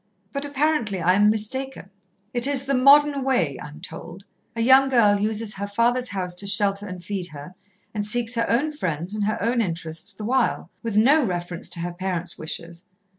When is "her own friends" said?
8.33-9.13